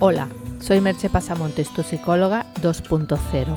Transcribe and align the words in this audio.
Hola, 0.00 0.28
soy 0.60 0.80
Merche 0.80 1.10
Pasamontes, 1.10 1.70
tu 1.70 1.82
psicóloga 1.82 2.46
2.0. 2.62 3.56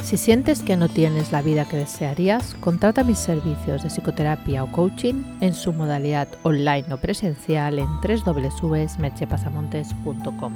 Si 0.00 0.16
sientes 0.16 0.62
que 0.62 0.76
no 0.76 0.88
tienes 0.88 1.32
la 1.32 1.42
vida 1.42 1.64
que 1.64 1.76
desearías, 1.76 2.54
contrata 2.60 3.02
mis 3.02 3.18
servicios 3.18 3.82
de 3.82 3.88
psicoterapia 3.88 4.62
o 4.62 4.70
coaching 4.70 5.24
en 5.40 5.54
su 5.54 5.72
modalidad 5.72 6.28
online 6.44 6.84
o 6.92 6.98
presencial 6.98 7.80
en 7.80 7.88
www.merchepasamontes.com. 8.00 10.52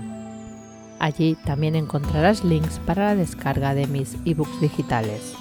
Allí 1.01 1.37
también 1.45 1.75
encontrarás 1.75 2.45
links 2.45 2.79
para 2.87 3.07
la 3.07 3.17
descarga 3.17 3.75
de 3.75 3.89
mis 3.89 4.17
ebooks 4.25 4.61
digitales. 4.61 5.35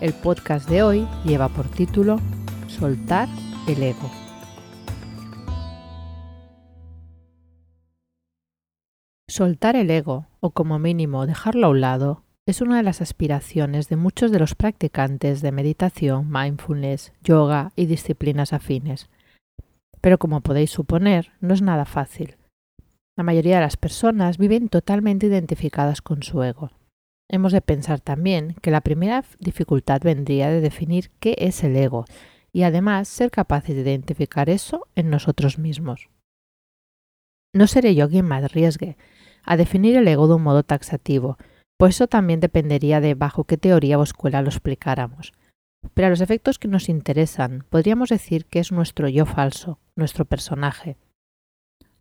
El 0.00 0.12
podcast 0.12 0.70
de 0.70 0.84
hoy 0.84 1.04
lleva 1.24 1.48
por 1.48 1.66
título 1.66 2.20
Soltar 2.68 3.28
el 3.66 3.82
ego. 3.82 4.08
Soltar 9.30 9.76
el 9.76 9.92
ego, 9.92 10.26
o 10.40 10.50
como 10.50 10.80
mínimo 10.80 11.24
dejarlo 11.24 11.68
a 11.68 11.70
un 11.70 11.80
lado, 11.80 12.24
es 12.46 12.60
una 12.60 12.78
de 12.78 12.82
las 12.82 13.00
aspiraciones 13.00 13.88
de 13.88 13.94
muchos 13.94 14.32
de 14.32 14.40
los 14.40 14.56
practicantes 14.56 15.40
de 15.40 15.52
meditación, 15.52 16.28
mindfulness, 16.28 17.12
yoga 17.22 17.70
y 17.76 17.86
disciplinas 17.86 18.52
afines. 18.52 19.08
Pero 20.00 20.18
como 20.18 20.40
podéis 20.40 20.72
suponer, 20.72 21.30
no 21.40 21.54
es 21.54 21.62
nada 21.62 21.84
fácil. 21.84 22.38
La 23.16 23.22
mayoría 23.22 23.54
de 23.54 23.60
las 23.60 23.76
personas 23.76 24.36
viven 24.36 24.68
totalmente 24.68 25.26
identificadas 25.26 26.02
con 26.02 26.24
su 26.24 26.42
ego. 26.42 26.72
Hemos 27.28 27.52
de 27.52 27.60
pensar 27.60 28.00
también 28.00 28.56
que 28.60 28.72
la 28.72 28.80
primera 28.80 29.24
dificultad 29.38 30.00
vendría 30.02 30.50
de 30.50 30.60
definir 30.60 31.12
qué 31.20 31.36
es 31.38 31.62
el 31.62 31.76
ego 31.76 32.04
y 32.52 32.64
además 32.64 33.06
ser 33.06 33.30
capaces 33.30 33.76
de 33.76 33.82
identificar 33.82 34.50
eso 34.50 34.88
en 34.96 35.08
nosotros 35.08 35.56
mismos. 35.56 36.08
No 37.54 37.66
seré 37.66 37.94
yo 37.94 38.08
quien 38.08 38.26
me 38.26 38.36
arriesgue 38.36 38.96
a 39.42 39.56
definir 39.56 39.96
el 39.96 40.06
ego 40.06 40.28
de 40.28 40.34
un 40.34 40.42
modo 40.42 40.62
taxativo, 40.62 41.36
pues 41.78 41.96
eso 41.96 42.06
también 42.06 42.40
dependería 42.40 43.00
de 43.00 43.14
bajo 43.14 43.44
qué 43.44 43.56
teoría 43.56 43.98
o 43.98 44.02
escuela 44.02 44.42
lo 44.42 44.48
explicáramos. 44.48 45.32
Pero 45.94 46.06
a 46.06 46.10
los 46.10 46.20
efectos 46.20 46.58
que 46.58 46.68
nos 46.68 46.88
interesan, 46.88 47.64
podríamos 47.70 48.10
decir 48.10 48.44
que 48.44 48.58
es 48.58 48.70
nuestro 48.70 49.08
yo 49.08 49.24
falso, 49.26 49.78
nuestro 49.96 50.24
personaje. 50.26 50.96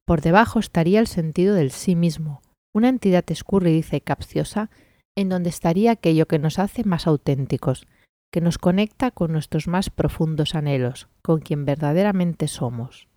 Por 0.06 0.22
debajo 0.22 0.60
estaría 0.60 1.00
el 1.00 1.08
sentido 1.08 1.56
del 1.56 1.72
sí 1.72 1.96
mismo, 1.96 2.42
una 2.74 2.90
entidad 2.90 3.24
escurridiza 3.30 3.96
y 3.96 4.02
capciosa 4.02 4.70
en 5.16 5.30
donde 5.30 5.50
estaría 5.50 5.92
aquello 5.92 6.28
que 6.28 6.40
nos 6.40 6.60
hace 6.60 6.84
más 6.84 7.08
auténticos, 7.08 7.88
que 8.32 8.42
nos 8.42 8.58
conecta 8.58 9.12
con 9.12 9.32
nuestros 9.32 9.68
más 9.68 9.90
profundos 9.90 10.56
anhelos, 10.56 11.10
con 11.22 11.40
quien 11.42 11.66
verdaderamente 11.66 12.48
somos. 12.48 13.09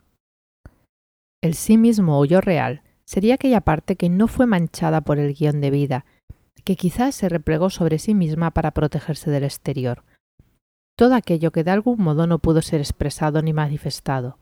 El 1.43 1.55
sí 1.55 1.77
mismo 1.77 2.21
o 2.21 2.25
yo 2.25 2.41
real 2.41 2.83
sería 3.05 3.35
aquella 3.35 3.61
parte 3.61 3.97
que 3.97 4.09
no 4.09 4.29
fue 4.29 4.47
manchada 4.47 5.01
por 5.01 5.19
el 5.19 5.35
guion 5.35 5.61
de 5.61 5.71
vida, 5.71 6.05
que 6.65 6.77
quizás 6.77 7.17
se 7.17 7.29
replegó 7.29 7.69
sobre 7.69 7.99
sí 7.99 8.15
misma 8.15 8.53
para 8.53 8.71
protegerse 8.71 9.31
del 9.31 9.43
exterior. 9.43 10.05
Todo 10.97 11.17
aquello 11.17 11.51
que 11.51 11.65
de 11.65 11.73
algún 11.73 12.01
modo 12.01 12.29
no 12.29 12.39
pudo 12.39 12.63
ser 12.63 12.81
expresado 12.81 13.43
ni 13.43 13.53
manifestado. 13.53 14.39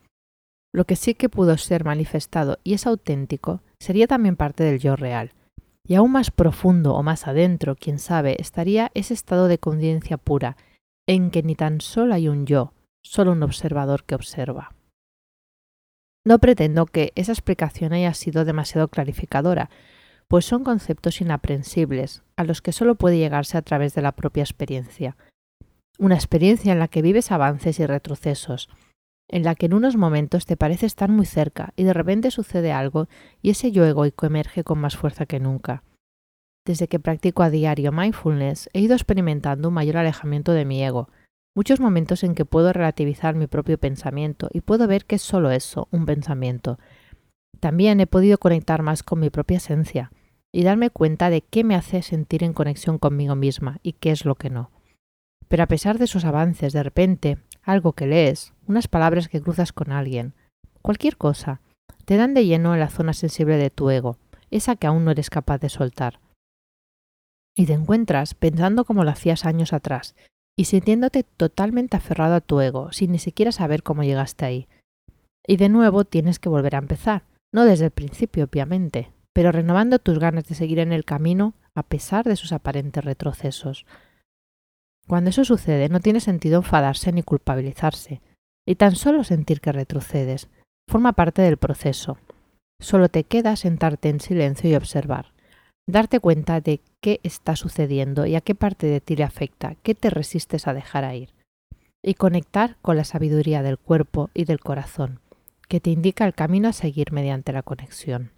Lo 0.72 0.84
que 0.84 0.94
sí 0.94 1.14
que 1.14 1.30
pudo 1.30 1.56
ser 1.56 1.84
manifestado 1.84 2.58
y 2.64 2.74
es 2.74 2.86
auténtico 2.86 3.62
sería 3.80 4.06
también 4.06 4.36
parte 4.36 4.62
del 4.62 4.78
yo 4.78 4.94
real. 4.94 5.32
Y 5.86 5.94
aún 5.94 6.12
más 6.12 6.30
profundo 6.30 6.94
o 6.94 7.02
más 7.02 7.26
adentro, 7.26 7.76
quién 7.76 7.98
sabe, 7.98 8.36
estaría 8.38 8.90
ese 8.94 9.14
estado 9.14 9.48
de 9.48 9.58
conciencia 9.58 10.18
pura, 10.18 10.56
en 11.08 11.30
que 11.30 11.42
ni 11.42 11.54
tan 11.54 11.80
solo 11.80 12.14
hay 12.14 12.28
un 12.28 12.46
yo, 12.46 12.74
solo 13.02 13.32
un 13.32 13.42
observador 13.42 14.04
que 14.04 14.14
observa. 14.14 14.74
No 16.24 16.38
pretendo 16.38 16.86
que 16.86 17.12
esa 17.14 17.32
explicación 17.32 17.92
haya 17.92 18.12
sido 18.14 18.44
demasiado 18.44 18.88
clarificadora, 18.88 19.70
pues 20.28 20.44
son 20.44 20.62
conceptos 20.62 21.20
inaprensibles, 21.20 22.22
a 22.36 22.44
los 22.44 22.62
que 22.62 22.72
solo 22.72 22.94
puede 22.94 23.18
llegarse 23.18 23.56
a 23.58 23.62
través 23.62 23.94
de 23.94 24.02
la 24.02 24.12
propia 24.12 24.42
experiencia. 24.42 25.16
Una 25.98 26.14
experiencia 26.14 26.72
en 26.72 26.78
la 26.78 26.88
que 26.88 27.02
vives 27.02 27.32
avances 27.32 27.80
y 27.80 27.86
retrocesos, 27.86 28.68
en 29.28 29.44
la 29.44 29.54
que 29.54 29.66
en 29.66 29.74
unos 29.74 29.96
momentos 29.96 30.44
te 30.44 30.56
parece 30.56 30.86
estar 30.86 31.08
muy 31.08 31.26
cerca 31.26 31.72
y 31.76 31.84
de 31.84 31.94
repente 31.94 32.30
sucede 32.30 32.72
algo 32.72 33.08
y 33.42 33.50
ese 33.50 33.72
yo 33.72 33.84
egoico 33.86 34.26
emerge 34.26 34.64
con 34.64 34.78
más 34.78 34.96
fuerza 34.96 35.26
que 35.26 35.40
nunca. 35.40 35.84
Desde 36.66 36.88
que 36.88 37.00
practico 37.00 37.42
a 37.42 37.50
diario 37.50 37.92
mindfulness 37.92 38.68
he 38.72 38.80
ido 38.80 38.94
experimentando 38.94 39.68
un 39.68 39.74
mayor 39.74 39.96
alejamiento 39.96 40.52
de 40.52 40.64
mi 40.64 40.82
ego, 40.84 41.08
muchos 41.54 41.80
momentos 41.80 42.22
en 42.22 42.34
que 42.34 42.44
puedo 42.44 42.72
relativizar 42.72 43.34
mi 43.34 43.46
propio 43.46 43.78
pensamiento 43.78 44.48
y 44.52 44.60
puedo 44.60 44.86
ver 44.86 45.04
que 45.04 45.16
es 45.16 45.22
solo 45.22 45.50
eso, 45.50 45.88
un 45.90 46.06
pensamiento. 46.06 46.78
También 47.58 48.00
he 48.00 48.06
podido 48.06 48.38
conectar 48.38 48.82
más 48.82 49.02
con 49.02 49.20
mi 49.20 49.30
propia 49.30 49.58
esencia 49.58 50.12
y 50.52 50.62
darme 50.62 50.90
cuenta 50.90 51.30
de 51.30 51.42
qué 51.42 51.64
me 51.64 51.74
hace 51.74 52.02
sentir 52.02 52.42
en 52.42 52.52
conexión 52.52 52.98
conmigo 52.98 53.36
misma 53.36 53.78
y 53.82 53.92
qué 53.92 54.10
es 54.10 54.24
lo 54.24 54.34
que 54.34 54.50
no. 54.50 54.70
Pero 55.48 55.62
a 55.64 55.66
pesar 55.66 55.98
de 55.98 56.04
esos 56.04 56.24
avances, 56.24 56.72
de 56.72 56.82
repente, 56.82 57.38
algo 57.62 57.92
que 57.92 58.06
lees, 58.06 58.52
unas 58.66 58.88
palabras 58.88 59.28
que 59.28 59.40
cruzas 59.40 59.72
con 59.72 59.92
alguien, 59.92 60.34
cualquier 60.80 61.16
cosa, 61.16 61.60
te 62.04 62.16
dan 62.16 62.34
de 62.34 62.46
lleno 62.46 62.72
en 62.74 62.80
la 62.80 62.88
zona 62.88 63.12
sensible 63.12 63.56
de 63.56 63.70
tu 63.70 63.90
ego, 63.90 64.16
esa 64.50 64.76
que 64.76 64.86
aún 64.86 65.04
no 65.04 65.10
eres 65.10 65.30
capaz 65.30 65.58
de 65.58 65.68
soltar. 65.68 66.20
Y 67.56 67.66
te 67.66 67.72
encuentras 67.72 68.34
pensando 68.34 68.84
como 68.84 69.04
lo 69.04 69.10
hacías 69.10 69.44
años 69.44 69.72
atrás, 69.72 70.14
y 70.56 70.64
sintiéndote 70.64 71.22
totalmente 71.22 71.96
aferrado 71.96 72.34
a 72.34 72.40
tu 72.40 72.60
ego, 72.60 72.92
sin 72.92 73.12
ni 73.12 73.18
siquiera 73.18 73.52
saber 73.52 73.82
cómo 73.82 74.02
llegaste 74.02 74.44
ahí. 74.44 74.68
Y 75.46 75.56
de 75.56 75.68
nuevo 75.68 76.04
tienes 76.04 76.38
que 76.38 76.48
volver 76.48 76.74
a 76.74 76.78
empezar, 76.78 77.24
no 77.52 77.64
desde 77.64 77.86
el 77.86 77.90
principio, 77.90 78.44
obviamente, 78.44 79.12
pero 79.32 79.52
renovando 79.52 79.98
tus 79.98 80.18
ganas 80.18 80.46
de 80.46 80.54
seguir 80.54 80.78
en 80.78 80.92
el 80.92 81.04
camino 81.04 81.54
a 81.74 81.82
pesar 81.82 82.24
de 82.24 82.36
sus 82.36 82.52
aparentes 82.52 83.04
retrocesos. 83.04 83.86
Cuando 85.08 85.30
eso 85.30 85.44
sucede, 85.44 85.88
no 85.88 86.00
tiene 86.00 86.20
sentido 86.20 86.58
enfadarse 86.58 87.12
ni 87.12 87.22
culpabilizarse, 87.22 88.20
y 88.66 88.74
tan 88.74 88.96
solo 88.96 89.24
sentir 89.24 89.60
que 89.60 89.72
retrocedes. 89.72 90.48
Forma 90.88 91.12
parte 91.12 91.42
del 91.42 91.56
proceso. 91.56 92.18
Solo 92.80 93.08
te 93.08 93.24
queda 93.24 93.56
sentarte 93.56 94.08
en 94.08 94.20
silencio 94.20 94.70
y 94.70 94.74
observar 94.74 95.32
darte 95.86 96.20
cuenta 96.20 96.60
de 96.60 96.80
qué 97.00 97.20
está 97.22 97.56
sucediendo 97.56 98.26
y 98.26 98.36
a 98.36 98.40
qué 98.40 98.54
parte 98.54 98.86
de 98.86 99.00
ti 99.00 99.16
le 99.16 99.24
afecta, 99.24 99.76
qué 99.82 99.94
te 99.94 100.10
resistes 100.10 100.66
a 100.66 100.74
dejar 100.74 101.14
ir. 101.14 101.30
Y 102.02 102.14
conectar 102.14 102.76
con 102.80 102.96
la 102.96 103.04
sabiduría 103.04 103.62
del 103.62 103.78
cuerpo 103.78 104.30
y 104.32 104.44
del 104.44 104.60
corazón, 104.60 105.20
que 105.68 105.80
te 105.80 105.90
indica 105.90 106.24
el 106.26 106.34
camino 106.34 106.68
a 106.68 106.72
seguir 106.72 107.12
mediante 107.12 107.52
la 107.52 107.62
conexión. 107.62 108.32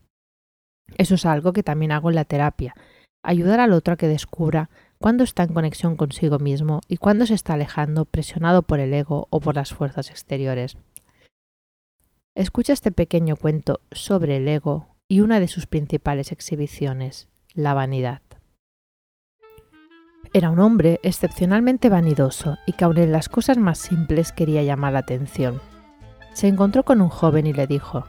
Eso 0.98 1.14
es 1.14 1.24
algo 1.26 1.52
que 1.52 1.62
también 1.62 1.92
hago 1.92 2.10
en 2.10 2.16
la 2.16 2.24
terapia, 2.24 2.74
ayudar 3.22 3.60
al 3.60 3.72
otro 3.72 3.94
a 3.94 3.96
que 3.96 4.08
descubra 4.08 4.68
cuándo 4.98 5.24
está 5.24 5.44
en 5.44 5.54
conexión 5.54 5.96
consigo 5.96 6.38
mismo 6.38 6.80
y 6.88 6.96
cuándo 6.96 7.26
se 7.26 7.34
está 7.34 7.54
alejando 7.54 8.04
presionado 8.04 8.62
por 8.62 8.80
el 8.80 8.92
ego 8.92 9.26
o 9.30 9.40
por 9.40 9.54
las 9.54 9.72
fuerzas 9.72 10.10
exteriores. 10.10 10.76
Escucha 12.34 12.72
este 12.72 12.92
pequeño 12.92 13.36
cuento 13.36 13.80
sobre 13.90 14.38
el 14.38 14.48
ego 14.48 14.88
y 15.08 15.20
una 15.20 15.40
de 15.40 15.48
sus 15.48 15.66
principales 15.66 16.32
exhibiciones, 16.32 17.28
la 17.54 17.74
vanidad. 17.74 18.22
Era 20.32 20.50
un 20.50 20.60
hombre 20.60 20.98
excepcionalmente 21.02 21.90
vanidoso 21.90 22.56
y 22.66 22.72
que 22.72 22.84
aun 22.84 22.96
en 22.98 23.12
las 23.12 23.28
cosas 23.28 23.58
más 23.58 23.78
simples 23.78 24.32
quería 24.32 24.62
llamar 24.62 24.94
la 24.94 25.00
atención. 25.00 25.60
Se 26.32 26.48
encontró 26.48 26.84
con 26.84 27.02
un 27.02 27.10
joven 27.10 27.46
y 27.46 27.52
le 27.52 27.66
dijo, 27.66 28.04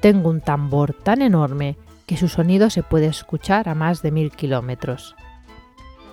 Tengo 0.00 0.28
un 0.28 0.42
tambor 0.42 0.92
tan 0.92 1.22
enorme 1.22 1.78
que 2.06 2.18
su 2.18 2.28
sonido 2.28 2.68
se 2.68 2.82
puede 2.82 3.06
escuchar 3.06 3.68
a 3.70 3.74
más 3.74 4.02
de 4.02 4.10
mil 4.10 4.30
kilómetros. 4.32 5.16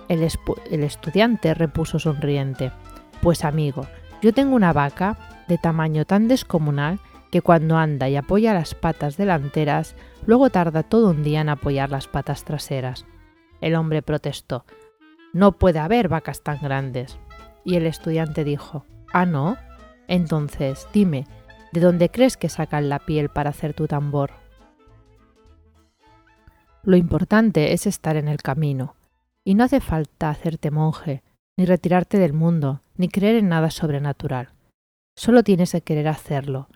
El, 0.08 0.26
el 0.70 0.82
estudiante 0.82 1.52
repuso 1.52 1.98
sonriente, 1.98 2.72
Pues 3.20 3.44
amigo, 3.44 3.86
yo 4.22 4.32
tengo 4.32 4.56
una 4.56 4.72
vaca 4.72 5.18
de 5.46 5.58
tamaño 5.58 6.06
tan 6.06 6.26
descomunal 6.28 7.00
que 7.30 7.42
cuando 7.42 7.76
anda 7.76 8.08
y 8.08 8.16
apoya 8.16 8.54
las 8.54 8.74
patas 8.74 9.16
delanteras, 9.16 9.94
luego 10.26 10.50
tarda 10.50 10.82
todo 10.82 11.10
un 11.10 11.22
día 11.22 11.40
en 11.40 11.48
apoyar 11.48 11.90
las 11.90 12.08
patas 12.08 12.44
traseras. 12.44 13.06
El 13.60 13.74
hombre 13.74 14.02
protestó. 14.02 14.64
No 15.32 15.52
puede 15.52 15.78
haber 15.78 16.08
vacas 16.08 16.42
tan 16.42 16.58
grandes. 16.60 17.18
Y 17.64 17.76
el 17.76 17.86
estudiante 17.86 18.42
dijo, 18.42 18.84
Ah, 19.12 19.26
no. 19.26 19.56
Entonces, 20.08 20.88
dime, 20.92 21.26
¿de 21.72 21.80
dónde 21.80 22.10
crees 22.10 22.36
que 22.36 22.48
sacan 22.48 22.88
la 22.88 22.98
piel 22.98 23.28
para 23.28 23.50
hacer 23.50 23.74
tu 23.74 23.86
tambor? 23.86 24.32
Lo 26.82 26.96
importante 26.96 27.72
es 27.72 27.86
estar 27.86 28.16
en 28.16 28.26
el 28.26 28.38
camino, 28.38 28.96
y 29.44 29.54
no 29.54 29.64
hace 29.64 29.80
falta 29.80 30.30
hacerte 30.30 30.70
monje, 30.70 31.22
ni 31.56 31.66
retirarte 31.66 32.18
del 32.18 32.32
mundo, 32.32 32.80
ni 32.96 33.08
creer 33.08 33.36
en 33.36 33.48
nada 33.48 33.70
sobrenatural. 33.70 34.48
Solo 35.14 35.42
tienes 35.42 35.72
que 35.72 35.82
querer 35.82 36.08
hacerlo, 36.08 36.68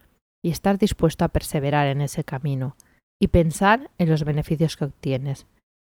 y 0.44 0.50
estar 0.50 0.76
dispuesto 0.76 1.24
a 1.24 1.28
perseverar 1.28 1.86
en 1.86 2.02
ese 2.02 2.22
camino 2.22 2.76
y 3.18 3.28
pensar 3.28 3.90
en 3.96 4.10
los 4.10 4.24
beneficios 4.24 4.76
que 4.76 4.84
obtienes. 4.84 5.46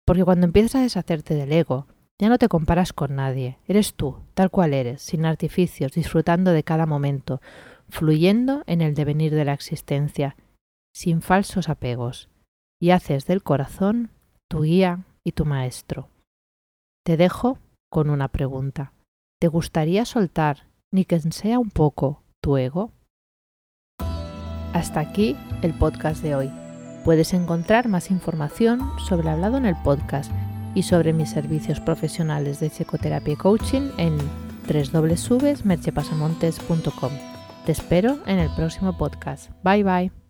Porque 0.05 0.23
cuando 0.23 0.45
empiezas 0.45 0.75
a 0.75 0.83
deshacerte 0.83 1.35
del 1.35 1.51
ego, 1.51 1.87
ya 2.21 2.29
no 2.29 2.37
te 2.37 2.49
comparas 2.49 2.93
con 2.93 3.17
nadie, 3.17 3.57
eres 3.67 3.95
tú, 3.95 4.19
tal 4.35 4.51
cual 4.51 4.75
eres, 4.75 5.01
sin 5.01 5.25
artificios, 5.25 5.93
disfrutando 5.93 6.51
de 6.51 6.63
cada 6.63 6.85
momento, 6.85 7.41
fluyendo 7.89 8.65
en 8.67 8.83
el 8.83 8.95
devenir 8.95 9.35
de 9.35 9.47
la 9.47 9.55
existencia, 9.55 10.37
sin 10.95 11.23
falsos 11.23 11.71
apegos. 11.71 12.29
y 12.81 12.91
haces 12.91 13.25
del 13.25 13.43
corazón 13.43 14.11
tu 14.51 14.63
guía 14.63 15.05
y 15.25 15.33
tu 15.33 15.47
maestro. 15.47 16.11
Te 17.03 17.17
dejo 17.17 17.59
con 17.91 18.11
una 18.11 18.29
pregunta. 18.29 18.93
¿Te 19.41 19.49
gustaría 19.49 20.05
soltar, 20.05 20.67
ni 20.93 21.07
que 21.07 21.19
sea 21.21 21.59
un 21.59 21.71
poco, 21.71 22.23
tu 22.43 22.59
ego? 22.59 22.93
Hasta 24.75 25.01
aquí 25.01 25.35
el 25.63 25.73
podcast 25.73 26.23
de 26.23 26.35
hoy. 26.35 26.51
Puedes 27.05 27.33
encontrar 27.33 27.89
más 27.89 28.11
información 28.11 28.83
sobre 29.09 29.31
hablado 29.31 29.57
en 29.57 29.65
el 29.67 29.77
podcast 29.77 30.33
y 30.75 30.83
sobre 30.83 31.13
mis 31.13 31.31
servicios 31.31 31.79
profesionales 31.81 32.59
de 32.61 32.71
psicoterapia 32.71 33.35
y 33.35 33.37
coaching 33.37 33.91
en 33.97 34.19
www.merchepasamontes.com. 34.67 37.13
Te 37.65 37.73
espero 37.73 38.19
en 38.27 38.41
el 38.41 38.51
próximo 38.57 38.99
podcast. 38.99 39.51
Bye 39.63 39.85
bye. 39.85 40.24